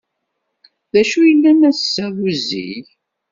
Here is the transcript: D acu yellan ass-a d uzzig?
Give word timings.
D 0.91 0.93
acu 1.01 1.21
yellan 1.29 1.61
ass-a 1.69 2.05
d 2.15 2.17
uzzig? 2.27 2.85